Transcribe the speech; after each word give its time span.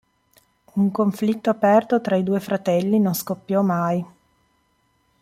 Un 0.73 0.89
conflitto 0.89 1.51
aperto 1.51 2.01
tra 2.01 2.15
i 2.15 2.23
due 2.23 2.39
fratelli 2.39 2.97
non 2.99 3.13
scoppiò 3.13 3.61
mai. 3.61 4.03